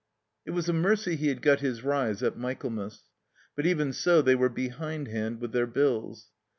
It 0.47 0.49
was 0.49 0.67
a 0.67 0.73
mercy 0.73 1.15
he 1.15 1.27
had 1.27 1.43
got 1.43 1.59
his 1.59 1.83
rise 1.83 2.23
at 2.23 2.35
Michaelmas. 2.35 3.03
But 3.55 3.67
even 3.67 3.93
so 3.93 4.23
they 4.23 4.33
were 4.33 4.49
behindhand 4.49 5.39
with 5.39 5.51
their 5.51 5.67
bills. 5.67 6.31